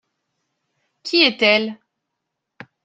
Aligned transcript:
Qui 1.03 1.21
est-elle? 1.21 1.77